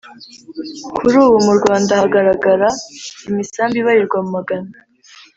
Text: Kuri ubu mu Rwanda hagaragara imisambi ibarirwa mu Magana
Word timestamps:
Kuri 0.97 1.15
ubu 1.25 1.37
mu 1.45 1.53
Rwanda 1.59 1.91
hagaragara 2.01 2.67
imisambi 3.29 3.75
ibarirwa 3.79 4.17
mu 4.23 4.29
Magana 4.37 4.71